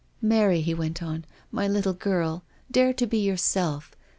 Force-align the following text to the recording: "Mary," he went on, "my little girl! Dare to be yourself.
"Mary," 0.19 0.61
he 0.61 0.73
went 0.73 1.03
on, 1.03 1.25
"my 1.51 1.67
little 1.67 1.93
girl! 1.93 2.43
Dare 2.71 2.91
to 2.91 3.05
be 3.05 3.19
yourself. 3.19 3.91